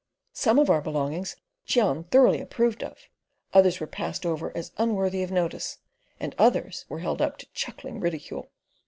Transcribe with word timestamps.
Some 0.33 0.57
of 0.57 0.71
our 0.71 0.81
belongings 0.81 1.35
Cheon 1.67 2.09
thoroughly 2.09 2.41
approved 2.41 2.81
of; 2.81 3.07
others 3.53 3.79
were 3.79 3.85
passed 3.85 4.25
over 4.25 4.51
as 4.57 4.71
unworthy 4.79 5.21
of 5.21 5.29
notice; 5.29 5.77
and 6.19 6.33
others 6.39 6.85
were 6.89 7.01
held 7.01 7.21
up 7.21 7.37
to 7.37 7.47
chuckling 7.53 7.99
ridicule. 7.99 8.49